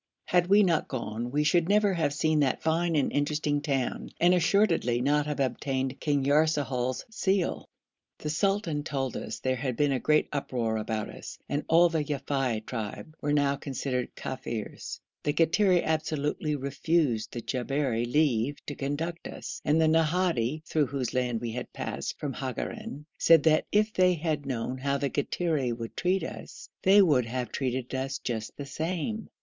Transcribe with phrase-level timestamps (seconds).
[0.25, 4.33] Had we not gone we should never have seen that fine and interesting town, and
[4.33, 7.69] assuredly not have obtained King Yarsahal's seal.
[8.17, 12.03] The sultan told us there had been a great uproar about us, and all the
[12.03, 14.99] Yafei tribe were now considered Kafirs.
[15.21, 21.13] The Kattiri absolutely refused the Jabberi leave to conduct us, and the Nahadi, through whose
[21.13, 25.71] lands we had passed from Hagarein, said that if they had known how the Kattiri
[25.71, 29.29] would treat us, they would have treated us just the same.